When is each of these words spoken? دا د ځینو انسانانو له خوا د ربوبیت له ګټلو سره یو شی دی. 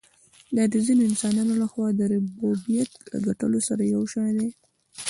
دا 0.55 0.63
د 0.73 0.75
ځینو 0.85 1.01
انسانانو 1.09 1.53
له 1.61 1.67
خوا 1.71 1.87
د 1.95 2.01
ربوبیت 2.11 2.91
له 3.11 3.17
ګټلو 3.27 3.59
سره 3.67 3.81
یو 3.93 4.01
شی 4.13 4.29
دی. 4.37 4.47